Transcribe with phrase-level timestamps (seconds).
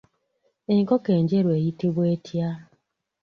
[0.73, 2.49] Enkoko enjeru eyitibwa etya?